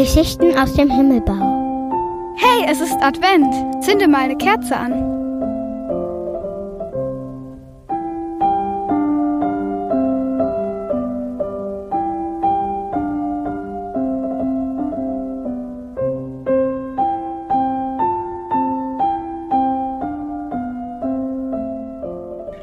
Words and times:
Geschichten 0.00 0.56
aus 0.56 0.72
dem 0.72 0.88
Himmelbau. 0.88 2.32
Hey, 2.34 2.64
es 2.66 2.80
ist 2.80 2.96
Advent. 3.02 3.84
Zünde 3.84 4.08
mal 4.08 4.22
eine 4.22 4.36
Kerze 4.38 4.74
an. 4.74 4.92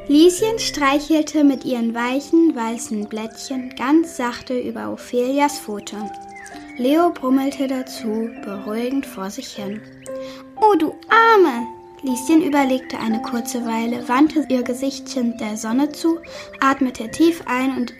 Lieschen 0.07 0.57
streichelte 0.57 1.43
mit 1.43 1.65
ihren 1.65 1.93
weichen, 1.93 2.55
weißen 2.55 3.07
Blättchen 3.07 3.69
ganz 3.77 4.17
sachte 4.17 4.57
über 4.57 4.91
Ophelias 4.91 5.59
Pfote. 5.59 5.97
Leo 6.77 7.09
brummelte 7.09 7.67
dazu, 7.67 8.29
beruhigend 8.43 9.05
vor 9.05 9.31
sich 9.31 9.47
hin. 9.47 9.81
Oh, 10.61 10.75
du 10.75 10.95
Arme! 11.09 11.67
Lieschen 12.03 12.43
überlegte 12.43 12.99
eine 12.99 13.19
kurze 13.23 13.65
Weile, 13.65 14.07
wandte 14.07 14.45
ihr 14.49 14.61
Gesichtchen 14.61 15.35
der 15.39 15.57
Sonne 15.57 15.91
zu, 15.91 16.19
atmete 16.59 17.09
tief 17.09 17.41
ein 17.47 17.75
und 17.75 17.93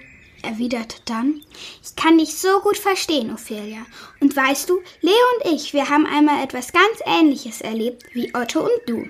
erwiderte 0.44 0.98
dann, 1.06 1.42
ich 1.84 1.96
kann 1.96 2.20
dich 2.20 2.38
so 2.38 2.60
gut 2.60 2.78
verstehen, 2.78 3.34
Ophelia. 3.34 3.84
Und 4.20 4.36
weißt 4.36 4.70
du, 4.70 4.80
Leo 5.02 5.14
und 5.36 5.52
ich, 5.52 5.74
wir 5.74 5.90
haben 5.90 6.06
einmal 6.06 6.44
etwas 6.44 6.72
ganz 6.72 7.00
Ähnliches 7.04 7.62
erlebt 7.62 8.04
wie 8.14 8.34
Otto 8.36 8.60
und 8.60 8.82
du. 8.86 9.08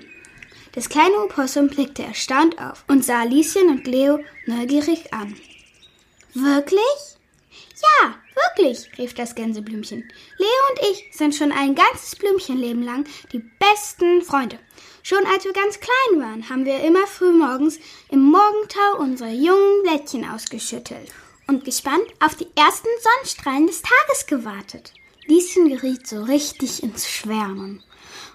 Das 0.72 0.88
kleine 0.88 1.16
Opossum 1.24 1.68
blickte 1.68 2.04
erstaunt 2.04 2.58
auf 2.58 2.84
und 2.88 3.04
sah 3.04 3.24
Lieschen 3.24 3.68
und 3.68 3.86
Leo 3.86 4.20
neugierig 4.46 5.12
an. 5.12 5.36
Wirklich? 6.32 7.17
Ja, 8.02 8.14
wirklich, 8.34 8.90
rief 8.98 9.14
das 9.14 9.34
Gänseblümchen. 9.34 10.10
Leo 10.38 10.48
und 10.70 10.90
ich 10.90 11.16
sind 11.16 11.34
schon 11.34 11.52
ein 11.52 11.74
ganzes 11.74 12.16
Blümchenleben 12.16 12.82
lang 12.82 13.04
die 13.32 13.38
besten 13.38 14.22
Freunde. 14.22 14.58
Schon 15.02 15.24
als 15.26 15.44
wir 15.44 15.52
ganz 15.52 15.78
klein 15.80 16.20
waren, 16.20 16.50
haben 16.50 16.64
wir 16.64 16.80
immer 16.80 17.06
früh 17.06 17.32
morgens 17.32 17.78
im 18.10 18.22
Morgentau 18.22 18.98
unsere 18.98 19.30
jungen 19.30 19.82
Blättchen 19.82 20.28
ausgeschüttelt 20.28 21.10
und 21.46 21.64
gespannt 21.64 22.04
auf 22.20 22.34
die 22.34 22.48
ersten 22.54 22.88
Sonnenstrahlen 23.00 23.66
des 23.66 23.82
Tages 23.82 24.26
gewartet. 24.26 24.92
Lieschen 25.26 25.68
geriet 25.68 26.06
so 26.06 26.22
richtig 26.22 26.82
ins 26.82 27.08
Schwärmen. 27.08 27.82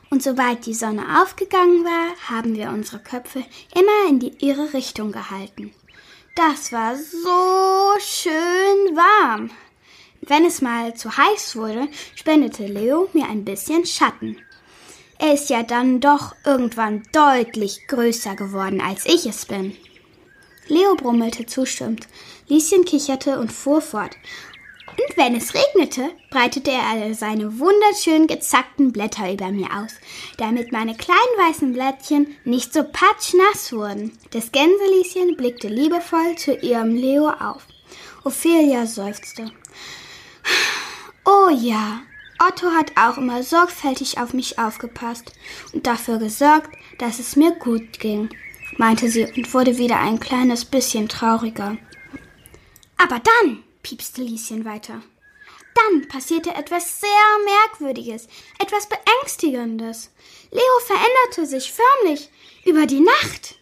Und 0.10 0.22
sobald 0.22 0.66
die 0.66 0.76
Sonne 0.76 1.22
aufgegangen 1.22 1.84
war, 1.84 2.16
haben 2.30 2.56
wir 2.56 2.70
unsere 2.70 3.00
Köpfe 3.00 3.44
immer 3.74 4.10
in 4.10 4.20
die 4.20 4.34
ihre 4.46 4.74
Richtung 4.74 5.12
gehalten. 5.12 5.74
Das 6.36 6.72
war 6.72 6.96
so 6.96 8.00
schön 8.00 8.96
warm. 8.96 9.52
Wenn 10.22 10.46
es 10.46 10.62
mal 10.62 10.96
zu 10.96 11.16
heiß 11.16 11.56
wurde, 11.56 11.88
spendete 12.16 12.66
Leo 12.66 13.08
mir 13.14 13.26
ein 13.28 13.46
bisschen 13.46 13.86
Schatten. 13.86 14.38
Er 15.20 15.36
ist 15.36 15.52
ja 15.52 15.62
dann 15.62 16.00
doch 16.00 16.36
irgendwann 16.44 17.04
deutlich 17.12 17.88
größer 17.88 18.36
geworden, 18.36 18.82
als 18.82 19.06
ich 19.06 19.28
es 19.28 19.46
bin. 19.46 19.78
Leo 20.68 20.96
brummelte 20.96 21.46
zustimmend, 21.46 22.08
Lieschen 22.48 22.84
kicherte 22.84 23.38
und 23.38 23.52
fuhr 23.52 23.82
fort. 23.82 24.16
Und 24.98 25.18
wenn 25.18 25.36
es 25.36 25.54
regnete, 25.54 26.12
breitete 26.30 26.72
er 26.72 27.14
seine 27.16 27.60
wunderschön 27.60 28.28
gezackten 28.28 28.92
Blätter 28.92 29.32
über 29.32 29.52
mir 29.52 29.68
aus, 29.76 29.92
damit 30.38 30.72
meine 30.72 30.96
kleinen 30.96 31.20
weißen 31.38 31.74
Blättchen 31.74 32.36
nicht 32.44 32.74
so 32.74 32.84
patschnass 32.84 33.74
wurden. 33.74 34.18
Das 34.32 34.52
Gänselieschen 34.52 35.36
blickte 35.36 35.68
liebevoll 35.68 36.36
zu 36.38 36.56
ihrem 36.56 36.96
Leo 36.96 37.30
auf. 37.30 37.66
Ophelia 38.24 38.86
seufzte. 38.86 39.52
Oh 41.26 41.50
ja, 41.50 42.02
Otto 42.40 42.72
hat 42.72 42.92
auch 42.98 43.18
immer 43.18 43.44
sorgfältig 43.44 44.20
auf 44.20 44.34
mich 44.34 44.60
aufgepasst 44.60 45.32
und 45.74 45.88
dafür 45.88 46.20
gesorgt, 46.20 46.70
dass 46.98 47.20
es 47.20 47.36
mir 47.36 47.52
gut 47.52 48.00
ging, 48.00 48.30
meinte 48.78 49.10
sie 49.10 49.26
und 49.26 49.54
wurde 49.54 49.78
wieder 49.78 50.00
ein 50.00 50.20
kleines 50.20 50.66
bisschen 50.66 51.08
trauriger. 51.08 51.78
Aber 52.98 53.20
dann, 53.20 53.64
piepste 53.84 54.22
Lieschen 54.22 54.66
weiter. 54.66 55.02
Dann 55.76 56.08
passierte 56.08 56.54
etwas 56.56 57.02
sehr 57.02 57.10
Merkwürdiges, 57.46 58.28
etwas 58.60 58.88
Beängstigendes. 58.88 60.12
Leo 60.52 60.80
veränderte 60.86 61.46
sich 61.46 61.72
förmlich 61.72 62.30
über 62.66 62.86
die 62.86 63.02
Nacht. 63.02 63.56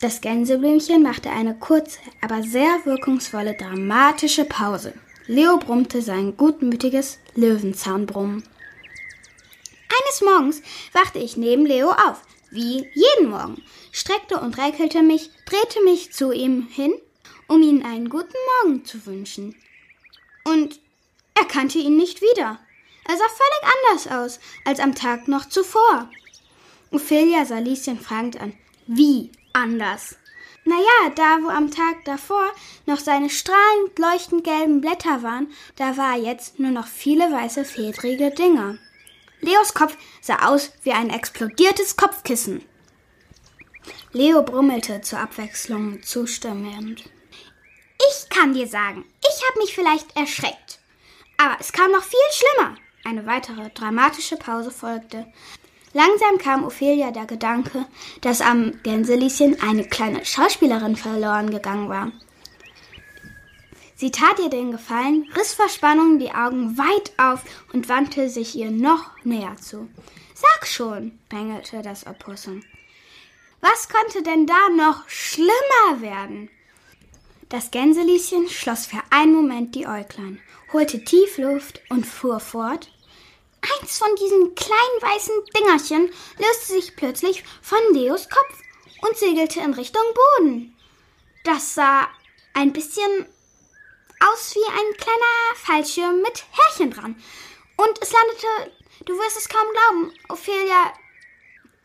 Das 0.00 0.20
Gänseblümchen 0.20 1.02
machte 1.02 1.30
eine 1.30 1.54
kurze, 1.58 1.98
aber 2.22 2.42
sehr 2.42 2.80
wirkungsvolle, 2.84 3.54
dramatische 3.54 4.44
Pause. 4.44 4.94
Leo 5.26 5.58
brummte 5.58 6.00
sein 6.02 6.36
gutmütiges 6.36 7.18
Löwenzahnbrummen. 7.34 8.42
Eines 10.02 10.22
Morgens 10.22 10.62
wachte 10.92 11.18
ich 11.18 11.36
neben 11.36 11.66
Leo 11.66 11.90
auf, 11.90 12.22
wie 12.50 12.88
jeden 12.94 13.28
Morgen, 13.28 13.62
streckte 13.92 14.40
und 14.40 14.56
räkelte 14.56 15.02
mich, 15.02 15.30
drehte 15.44 15.84
mich 15.84 16.12
zu 16.12 16.32
ihm 16.32 16.66
hin 16.68 16.94
um 17.50 17.62
ihm 17.62 17.84
einen 17.84 18.08
guten 18.08 18.36
Morgen 18.62 18.84
zu 18.84 19.04
wünschen. 19.06 19.56
Und 20.44 20.80
er 21.34 21.44
kannte 21.44 21.78
ihn 21.78 21.96
nicht 21.96 22.22
wieder. 22.22 22.60
Er 23.08 23.16
sah 23.16 23.24
völlig 23.28 23.74
anders 23.74 24.06
aus 24.06 24.40
als 24.64 24.78
am 24.78 24.94
Tag 24.94 25.26
noch 25.26 25.48
zuvor. 25.48 26.08
Ophelia 26.92 27.44
sah 27.44 27.58
Lieschen 27.58 27.98
fragend 27.98 28.40
an. 28.40 28.52
Wie 28.86 29.32
anders? 29.52 30.16
Naja, 30.64 31.10
da 31.16 31.38
wo 31.42 31.48
am 31.48 31.72
Tag 31.72 32.04
davor 32.04 32.52
noch 32.86 33.00
seine 33.00 33.28
strahlend 33.28 33.98
leuchtend 33.98 34.44
gelben 34.44 34.80
Blätter 34.80 35.24
waren, 35.24 35.52
da 35.74 35.96
war 35.96 36.16
jetzt 36.16 36.60
nur 36.60 36.70
noch 36.70 36.86
viele 36.86 37.32
weiße 37.32 37.64
fedrige 37.64 38.30
Dinger. 38.30 38.78
Leos 39.40 39.74
Kopf 39.74 39.96
sah 40.20 40.46
aus 40.46 40.70
wie 40.84 40.92
ein 40.92 41.10
explodiertes 41.10 41.96
Kopfkissen. 41.96 42.62
Leo 44.12 44.42
brummelte 44.42 45.00
zur 45.00 45.18
Abwechslung 45.18 46.00
zustimmend. 46.04 47.10
Ich 48.08 48.28
kann 48.30 48.54
dir 48.54 48.66
sagen, 48.66 49.04
ich 49.20 49.48
habe 49.48 49.58
mich 49.60 49.74
vielleicht 49.74 50.16
erschreckt. 50.16 50.78
Aber 51.36 51.56
es 51.60 51.72
kam 51.72 51.90
noch 51.90 52.02
viel 52.02 52.18
schlimmer. 52.32 52.76
Eine 53.04 53.26
weitere 53.26 53.70
dramatische 53.70 54.36
Pause 54.36 54.70
folgte. 54.70 55.26
Langsam 55.92 56.38
kam 56.38 56.64
Ophelia 56.64 57.10
der 57.10 57.26
Gedanke, 57.26 57.86
dass 58.20 58.40
am 58.40 58.80
Gänselieschen 58.82 59.60
eine 59.60 59.84
kleine 59.84 60.24
Schauspielerin 60.24 60.96
verloren 60.96 61.50
gegangen 61.50 61.88
war. 61.88 62.12
Sie 63.96 64.10
tat 64.10 64.38
ihr 64.38 64.48
den 64.48 64.70
Gefallen, 64.70 65.28
riss 65.36 65.52
vor 65.52 65.68
Spannung 65.68 66.18
die 66.18 66.30
Augen 66.30 66.78
weit 66.78 67.12
auf 67.18 67.42
und 67.72 67.88
wandte 67.88 68.30
sich 68.30 68.54
ihr 68.54 68.70
noch 68.70 69.10
näher 69.24 69.56
zu. 69.56 69.88
Sag 70.34 70.66
schon, 70.66 71.18
bängelte 71.28 71.82
das 71.82 72.06
Opossum. 72.06 72.62
Was 73.60 73.88
konnte 73.90 74.22
denn 74.22 74.46
da 74.46 74.68
noch 74.74 75.06
schlimmer 75.08 76.00
werden? 76.00 76.48
Das 77.50 77.72
Gänselieschen 77.72 78.48
schloss 78.48 78.86
für 78.86 79.02
einen 79.10 79.34
Moment 79.34 79.74
die 79.74 79.84
Äuglein, 79.84 80.40
holte 80.72 81.04
tief 81.04 81.36
Luft 81.36 81.82
und 81.88 82.06
fuhr 82.06 82.38
fort. 82.38 82.92
Eins 83.60 83.98
von 83.98 84.14
diesen 84.14 84.54
kleinen 84.54 85.02
weißen 85.02 85.34
Dingerchen 85.58 86.12
löste 86.38 86.66
sich 86.74 86.94
plötzlich 86.94 87.42
von 87.60 87.80
Leos 87.92 88.28
Kopf 88.28 88.60
und 89.02 89.16
segelte 89.16 89.58
in 89.58 89.74
Richtung 89.74 90.04
Boden. 90.38 90.76
Das 91.42 91.74
sah 91.74 92.08
ein 92.54 92.72
bisschen 92.72 93.26
aus 94.20 94.54
wie 94.54 94.70
ein 94.70 94.96
kleiner 94.96 95.56
Fallschirm 95.56 96.22
mit 96.22 96.44
Härchen 96.52 96.92
dran. 96.92 97.20
Und 97.76 97.98
es 98.00 98.12
landete, 98.12 98.76
du 99.06 99.18
wirst 99.18 99.38
es 99.38 99.48
kaum 99.48 99.66
glauben, 99.72 100.14
Ophelia, 100.28 100.92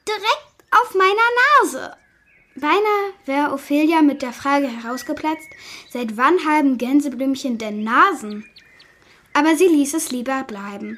direkt 0.08 0.64
auf 0.70 0.94
meiner 0.94 1.30
Nase. 1.64 1.98
Beinahe 2.56 3.14
wäre 3.26 3.52
Ophelia 3.52 4.02
mit 4.02 4.22
der 4.22 4.32
Frage 4.32 4.68
herausgeplatzt, 4.68 5.50
seit 5.90 6.16
wann 6.16 6.46
haben 6.46 6.78
Gänseblümchen 6.78 7.58
denn 7.58 7.84
Nasen? 7.84 8.50
Aber 9.34 9.58
sie 9.58 9.68
ließ 9.68 9.94
es 9.94 10.12
lieber 10.12 10.44
bleiben, 10.44 10.98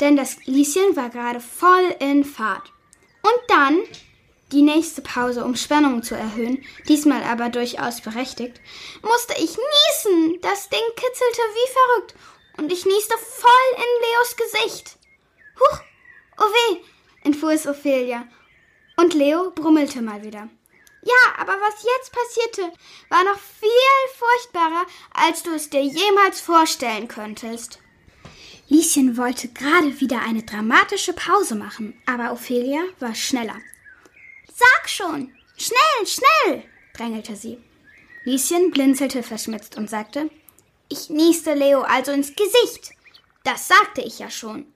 denn 0.00 0.16
das 0.16 0.44
Lieschen 0.44 0.96
war 0.96 1.08
gerade 1.08 1.40
voll 1.40 1.94
in 2.00 2.22
Fahrt. 2.24 2.70
Und 3.22 3.40
dann, 3.48 3.78
die 4.52 4.60
nächste 4.60 5.00
Pause, 5.00 5.42
um 5.42 5.56
Spannung 5.56 6.02
zu 6.02 6.14
erhöhen, 6.14 6.62
diesmal 6.86 7.22
aber 7.22 7.48
durchaus 7.48 8.02
berechtigt, 8.02 8.60
musste 9.00 9.32
ich 9.34 9.56
niesen. 9.56 10.38
Das 10.42 10.68
Ding 10.68 10.80
kitzelte 10.96 11.42
wie 11.54 11.72
verrückt 11.72 12.14
und 12.58 12.70
ich 12.70 12.84
nieste 12.84 13.16
voll 13.16 13.50
in 13.76 13.82
Leos 14.02 14.36
Gesicht. 14.36 14.98
Huch, 15.58 15.80
oh 16.38 16.44
weh, 16.44 16.80
entfuhr 17.24 17.52
es 17.52 17.66
Ophelia. 17.66 18.28
Und 18.96 19.14
Leo 19.14 19.50
brummelte 19.50 20.02
mal 20.02 20.22
wieder. 20.22 20.50
Ja, 21.02 21.34
aber 21.38 21.52
was 21.52 21.82
jetzt 21.82 22.12
passierte, 22.12 22.76
war 23.08 23.24
noch 23.24 23.38
viel 23.38 24.18
furchtbarer, 24.18 24.86
als 25.14 25.42
du 25.42 25.50
es 25.54 25.70
dir 25.70 25.82
jemals 25.82 26.40
vorstellen 26.40 27.08
könntest. 27.08 27.78
Lieschen 28.68 29.16
wollte 29.16 29.48
gerade 29.48 30.00
wieder 30.00 30.20
eine 30.20 30.42
dramatische 30.42 31.12
Pause 31.12 31.56
machen, 31.56 32.00
aber 32.06 32.32
Ophelia 32.32 32.82
war 33.00 33.14
schneller. 33.14 33.56
Sag 34.54 34.88
schon! 34.88 35.34
Schnell, 35.56 36.06
schnell! 36.06 36.64
drängelte 36.94 37.34
sie. 37.34 37.58
Lieschen 38.24 38.70
blinzelte 38.70 39.22
verschmitzt 39.22 39.76
und 39.76 39.88
sagte, 39.88 40.30
ich 40.88 41.08
nieste 41.08 41.54
Leo 41.54 41.80
also 41.80 42.12
ins 42.12 42.34
Gesicht. 42.34 42.92
Das 43.42 43.68
sagte 43.68 44.02
ich 44.02 44.18
ja 44.18 44.30
schon. 44.30 44.66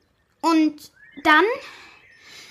Und 0.41 0.91
dann, 1.23 1.45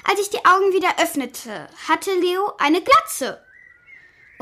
als 0.03 0.19
ich 0.19 0.29
die 0.29 0.45
Augen 0.45 0.73
wieder 0.73 1.01
öffnete, 1.01 1.67
hatte 1.87 2.13
Leo 2.19 2.53
eine 2.57 2.81
Glatze. 2.81 3.43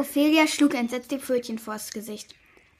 Ophelia 0.01 0.48
schlug 0.48 0.74
entsetzt 0.74 1.12
die 1.12 1.19
Pfötchen 1.19 1.59
vors 1.59 1.92
Gesicht. 1.92 2.33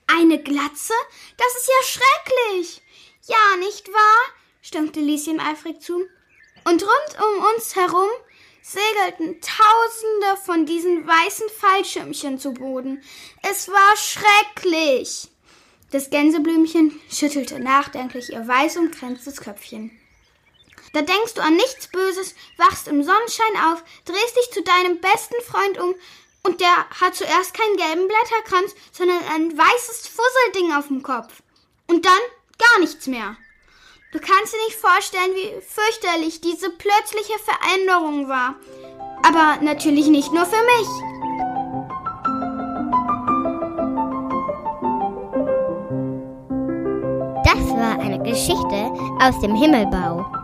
Eine 0.08 0.42
Glatze? 0.42 0.94
Das 1.38 1.56
ist 1.56 1.68
ja 1.68 2.02
schrecklich. 2.02 2.82
Ja, 3.28 3.58
nicht 3.60 3.88
wahr? 3.90 4.36
stimmte 4.64 5.00
Lieschen 5.00 5.40
eifrig 5.40 5.82
zu. 5.82 6.08
Und 6.66 6.82
rund 6.82 7.18
um 7.20 7.46
uns 7.56 7.76
herum 7.76 8.10
segelten 8.64 9.40
Tausende 9.40 10.42
von 10.44 10.66
diesen 10.66 11.06
weißen 11.08 11.50
Fallschirmchen 11.50 12.40
zu 12.40 12.54
Boden. 12.54 13.04
Es 13.44 13.68
war 13.68 13.96
schrecklich. 13.98 15.30
Das 15.92 16.10
Gänseblümchen 16.10 17.00
schüttelte 17.12 17.60
nachdenklich 17.60 18.32
ihr 18.32 18.48
weiß 18.48 18.78
umkränztes 18.78 19.42
Köpfchen. 19.42 19.92
Da 20.94 21.02
denkst 21.02 21.36
du 21.36 21.42
an 21.42 21.56
nichts 21.56 21.88
Böses, 21.88 22.36
wachst 22.58 22.88
im 22.88 23.04
Sonnenschein 23.04 23.58
auf, 23.72 23.84
drehst 24.06 24.36
dich 24.38 24.52
zu 24.52 24.62
deinem 24.62 25.00
besten 25.00 25.42
Freund 25.46 25.80
um 25.80 25.96
und 26.44 26.60
der 26.60 26.90
hat 26.90 27.16
zuerst 27.16 27.54
keinen 27.54 27.78
gelben 27.78 28.08
Blätterkranz, 28.08 28.76
sondern 28.92 29.20
ein 29.34 29.58
weißes 29.58 30.08
Fusselding 30.08 30.74
auf 30.74 30.88
dem 30.88 31.04
Kopf. 31.04 31.42
Und 31.88 32.06
dann 32.06 32.20
gar 32.58 32.80
nichts 32.80 33.08
mehr. 33.08 33.36
Du 34.12 34.20
kannst 34.20 34.54
dir 34.54 34.64
nicht 34.66 34.76
vorstellen, 34.76 35.36
wie 35.36 35.62
fürchterlich 35.62 36.42
diese 36.42 36.70
plötzliche 36.70 37.40
Veränderung 37.40 38.28
war. 38.28 38.56
Aber 39.24 39.62
natürlich 39.62 40.08
nicht 40.08 40.34
nur 40.34 40.46
für 40.46 40.64
mich. 40.64 40.88
Das 47.46 47.70
war 47.78 48.00
eine 48.00 48.22
Geschichte 48.24 48.92
aus 49.20 49.40
dem 49.42 49.56
Himmelbau. 49.56 50.41